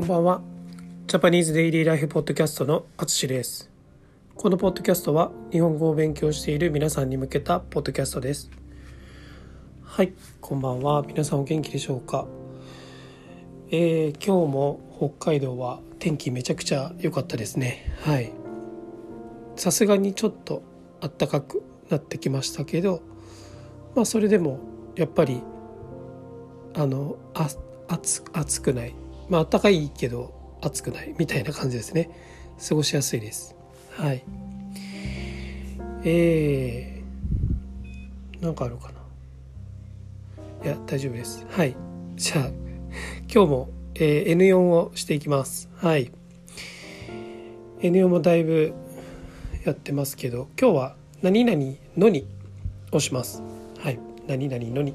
[0.00, 0.40] こんばんは。
[1.08, 3.70] ジャパニーズデイリーライフポッドキャストのあつしです。
[4.34, 8.50] このポッドキャストは日本語を勉強している皆さんに向けたポッドキャストです。
[9.82, 11.02] はい、こんばんは。
[11.02, 12.26] 皆さんお元気でしょうか？
[13.70, 17.94] えー、今日も北海道は天気めちゃくちゃ良かったですね。
[18.00, 18.32] はい。
[19.56, 20.62] さすがにちょっと
[21.02, 23.02] 暖かくなってきましたけど、
[23.94, 24.60] まあそれでも
[24.96, 25.42] やっぱり
[26.74, 27.50] あのあ
[27.88, 28.94] 暑暑くない
[29.30, 32.10] まあ暖かいけど暑くないみたいな感じですね。
[32.68, 33.54] 過ごしやすいです。
[33.92, 34.22] はい。
[36.04, 39.00] えー、なんかあるかな。
[40.64, 41.46] いや大丈夫です。
[41.48, 41.76] はい。
[42.16, 42.48] じゃあ
[43.32, 45.70] 今日も、えー、N4 をしていきます。
[45.76, 46.10] はい。
[47.80, 48.74] N4 もだいぶ
[49.64, 52.26] やってますけど今日は何々のに
[52.90, 53.42] をします。
[53.78, 53.98] はい。
[54.26, 54.94] 何々のに。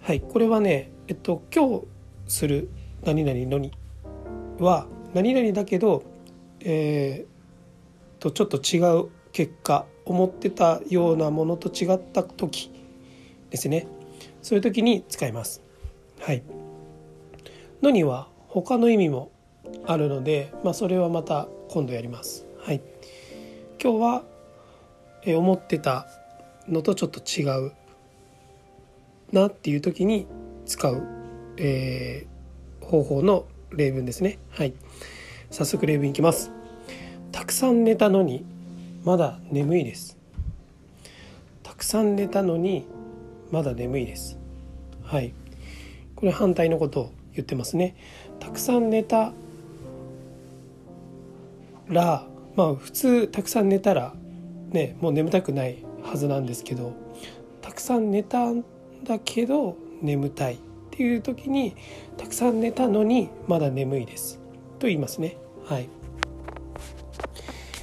[0.00, 0.22] はい。
[0.22, 1.93] これはねえっと今日
[2.26, 2.68] する
[3.04, 3.72] 何々のに。
[4.58, 6.04] は何々だけど
[6.66, 12.70] えー、とちょっと違う結果思ってたようなものと違った時
[13.50, 13.86] ですね。
[14.42, 15.62] そういう時に使います。
[16.20, 16.42] はい。
[17.82, 19.30] のには他の意味も
[19.86, 22.46] あるので、まあ、それはまた今度やります。
[22.58, 22.80] はい。
[23.82, 24.24] 今日は、
[25.26, 26.06] え思ってた
[26.68, 27.72] のとちょっと違う
[29.32, 30.26] なっていう時に
[30.66, 31.02] 使う、
[31.56, 34.38] えー、方法の例文ですね。
[34.50, 34.74] はい。
[35.50, 36.50] 早速例文いきます。
[37.32, 38.44] たくさん寝たのに
[39.04, 40.16] まだ眠いです。
[41.62, 42.86] たくさん寝たのに
[43.50, 44.38] まだ眠いです。
[45.02, 45.32] はい。
[46.16, 47.96] これ反対のことを言ってますね。
[48.40, 49.32] たくさん寝た
[51.88, 54.14] らまあ普通たくさん寝たら
[54.70, 56.92] ねもう眠たくないはずなんですけど
[57.60, 58.64] たくさん寝たん
[59.04, 60.58] だけど眠たい。
[60.94, 61.74] っていう時に
[62.16, 64.38] たくさん寝たのにまだ眠いです。
[64.78, 65.36] と言いますね。
[65.66, 65.88] はい、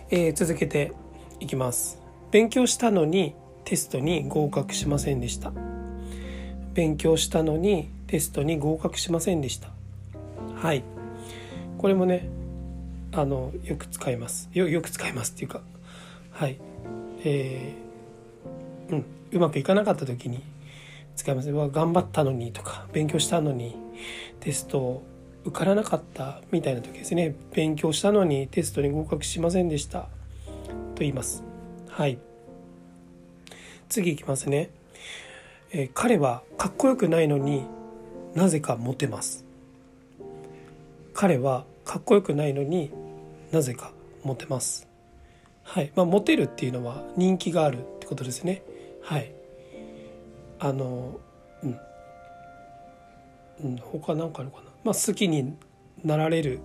[0.09, 0.93] えー、続けて
[1.41, 1.99] いきます。
[2.31, 3.35] 勉強したのに
[3.65, 5.51] テストに合格しませんでした。
[6.73, 9.67] 勉強したのにテストに合格しませんでした。
[10.55, 10.81] はい。
[11.79, 12.29] これもね
[13.11, 14.49] あのよく使います。
[14.53, 15.59] よよく使いますっていうか。
[16.31, 16.57] はい。
[17.25, 19.05] えー、うん。
[19.33, 20.41] うまくいかなかった時に
[21.15, 21.51] 使います。
[21.51, 23.75] 頑張ったのにとか勉強したのに
[24.39, 25.03] テスト
[25.43, 27.35] 受からなかったみたいな時ですね。
[27.53, 31.43] 勉強したのにテストに合格しませんでしたと言います。
[31.89, 32.19] はい。
[33.89, 34.69] 次いきますね、
[35.71, 37.65] えー、彼はかっこよくないのに
[38.35, 39.45] なぜかモテます。
[41.13, 42.91] 彼はかっこよくないのに
[43.51, 43.91] なぜか
[44.23, 44.87] モテます。
[45.63, 45.91] はい。
[45.95, 48.61] まあモテるっていうのは人気があるってことですね。
[49.01, 49.33] はい。
[50.63, 51.19] あの
[51.63, 51.79] うん、
[53.63, 55.55] うん、他なんかあるかな、まあ、好きに
[56.03, 56.59] なられる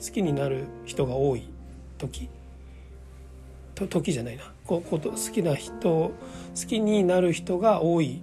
[0.00, 1.48] 好きになる人が多い
[1.98, 2.30] 時。
[3.74, 4.52] と時じゃないな。
[4.66, 6.12] ここと好きな人好
[6.66, 8.22] きになる人が多い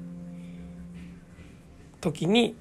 [2.01, 2.56] 時に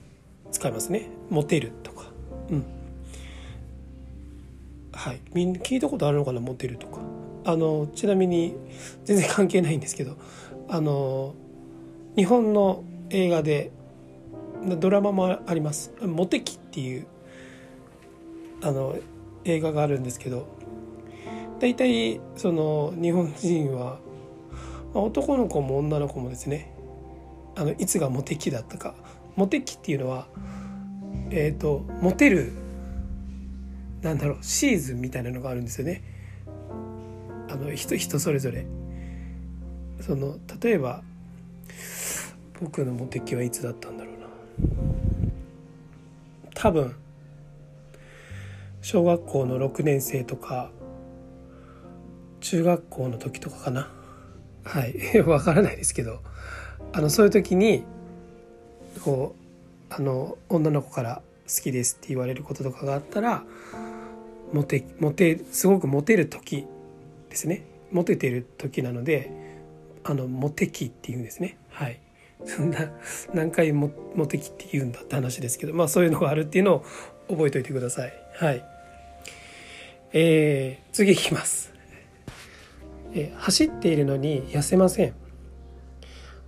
[0.50, 1.08] 使いますね。
[1.30, 2.04] モテるとか。
[2.50, 2.64] うん。
[4.92, 5.20] はい。
[5.32, 6.40] みん聞いたことあるのかな？
[6.40, 7.00] モテるとか。
[7.44, 8.54] あのちなみに
[9.04, 10.16] 全然関係ないんですけど。
[10.68, 11.34] あの
[12.18, 13.70] 日本の映画で
[14.80, 17.06] ドラマもあります「モテキ」っていう
[18.60, 18.96] あの
[19.44, 20.48] 映画があるんですけど
[21.60, 24.00] 大体その日本人は、
[24.92, 26.74] まあ、男の子も女の子もですね
[27.54, 28.96] あのいつがモテ期だったか。
[29.36, 30.26] モテ期っていうのは
[31.30, 32.52] えっ、ー、とモテる
[34.02, 36.02] なんだろうシーズンみたいなのがあるんですよね。
[37.48, 38.66] あの人人それぞれ。
[40.00, 41.04] その例えば
[42.60, 44.26] 僕のモテ期はいつだったんだろうな。
[46.54, 46.94] 多分
[48.82, 50.70] 小学校の6年生とか
[52.40, 53.90] 中学校の時とかかな。
[54.64, 55.20] はい。
[55.22, 56.20] わからないですけど
[56.92, 57.84] あのそういう時に
[59.04, 59.34] こ
[59.90, 63.44] うあの女の子から好きですって言われることとかがあったら
[64.52, 66.66] モテモテすごくモテる時
[67.30, 67.62] ですね。
[67.90, 69.30] モテてる時なので
[70.04, 71.56] あのモテ期っていうんですね。
[71.70, 72.00] はい。
[72.44, 72.90] そんな
[73.34, 76.84] 何回もモテ期って言うんだって話ですけどまあそういうのがあるっていうのを
[77.28, 78.12] 覚えておいてください。
[78.36, 78.64] はい。
[80.12, 81.74] えー、次いきます、
[83.12, 85.14] え、走っているのに痩せません。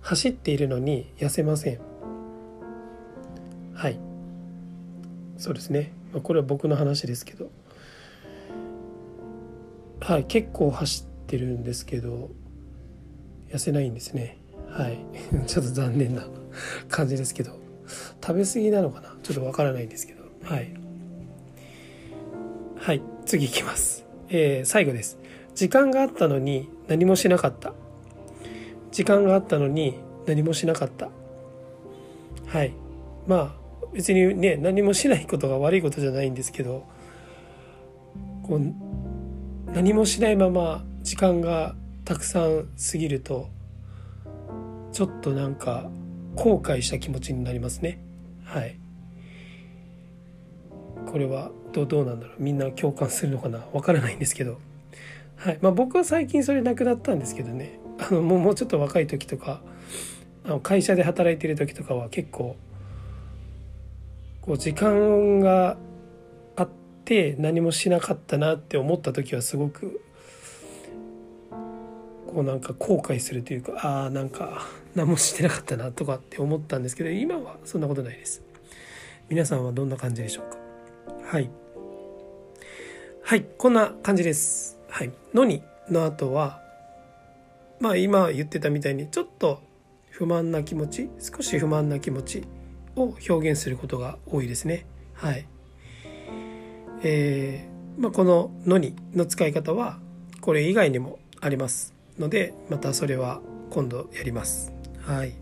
[0.01, 1.79] 走っているのに痩せません。
[3.75, 3.99] はい。
[5.37, 7.51] そうですね、まあ、これは僕の話ですけど。
[10.01, 12.31] はい結構走ってるんですけど
[13.49, 14.40] 痩せないんですね。
[14.71, 14.97] はい。
[15.47, 16.25] ちょっと残念な
[16.89, 17.59] 感じですけど。
[18.25, 19.15] 食べ過ぎなのかな？
[19.21, 20.23] ちょっとわからないんですけど。
[20.43, 20.73] はい。
[22.77, 23.01] はい。
[23.25, 25.17] 次いきます、えー、最後です。
[25.55, 27.73] 時間があったのに何もしなかった。
[28.91, 29.95] 時間があったのに
[30.25, 31.09] 何もしなかった。
[32.47, 32.73] はい。
[33.27, 33.61] まあ
[33.93, 36.87] 別にね何もしないことが悪いことじゃないんですけど
[38.43, 41.75] こう何もしないまま時間が
[42.05, 43.49] たくさん過ぎると
[44.91, 45.89] ちょっとなんか
[46.35, 48.03] 後悔した気持ちになりますね。
[48.43, 48.77] はい。
[51.05, 52.41] これはどうどうなんだろう。
[52.41, 53.65] みんな共感するのかな？
[53.73, 54.59] わからないんですけど。
[55.37, 55.59] はい。
[55.61, 57.79] まあ僕は最近それなくなったんですけどね。
[57.99, 59.61] あのもうもうちょっと若い時とか
[60.45, 62.55] あの会社で働いてる時とかは結構
[64.41, 65.77] こう時間が
[66.55, 66.69] あっ
[67.05, 70.01] て何もしなかったなって思った時はすごく
[72.33, 78.41] こうなんか後悔するというかああなんか何もしてなかったなとかって思ったんですけど今はそんなことないです。
[79.29, 80.57] 皆さんはどんな感じでしょうか？
[81.27, 81.49] はい。
[83.23, 84.79] はいこんな感じです。
[84.89, 86.61] はい「のに」の後は
[87.79, 89.61] まあ今言ってたみたいにちょっと
[90.09, 92.43] 不満な気持ち少し不満な気持ち
[92.95, 94.85] を表現することが多いですね。
[95.13, 95.45] はい。
[97.03, 99.99] えー、まあ、この「のに」の使い方は
[100.41, 101.93] これ以外にもあります。
[102.19, 104.73] のでまたそれは今度やります。
[105.01, 105.33] はい。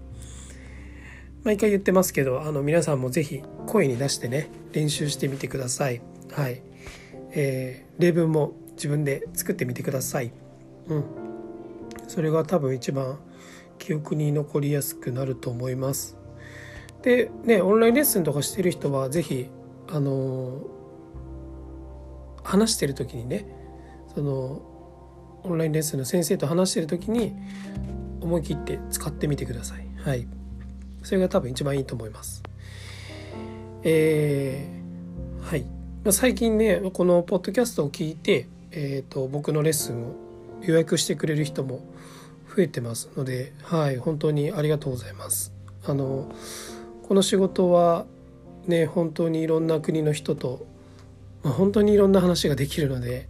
[1.44, 6.02] 毎回言ってますけどあの皆さんも是非声に出してね練習してみてください。
[6.32, 6.62] はい、
[7.32, 10.32] えー、例文も自分で作ってみてください。
[10.88, 11.04] うん。
[12.08, 13.20] それが多分一番
[13.78, 16.18] 記憶に残りやすくなると思います。
[17.02, 19.50] でねオンラインレッスンとかしてる人は是非
[19.90, 20.62] あの
[22.44, 23.46] 話してる時にね
[24.14, 24.62] その
[25.44, 27.34] オンラインレッスンの先生と話してる時に
[28.22, 29.88] 思い切って使ってみてください。
[30.04, 30.28] はい。
[31.04, 32.44] それが多分一番いいと思います。
[33.84, 35.66] えー、はい。
[36.12, 40.16] 最近ねこのポッドキャストを聞いて、えーと、僕のレッスンを
[40.62, 41.82] 予約してくれる人も
[42.56, 43.98] 増えてますのではい。
[43.98, 45.54] 本当にありがとうございます。
[45.86, 46.30] あの
[47.08, 48.06] この仕事は
[48.68, 50.66] ね本当にいろんな国の人と、
[51.44, 53.28] まあ、本当にいろんな話ができるので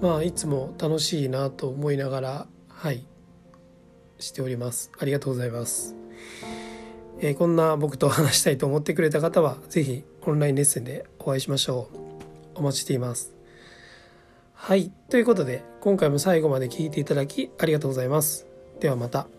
[0.00, 3.06] まあいつも楽しいなと思いながらはい
[4.18, 4.90] しております。
[4.98, 5.94] ありがとうございます、
[7.20, 11.98] えー、こんな僕と話したいと思ってくれた方は是非オンラインレッスンでお会いしましょう。
[12.58, 13.34] お待ちしています。
[14.54, 18.46] はいということで今回も最後まで聴いていただきありがとうございます。
[18.80, 19.35] ではまた。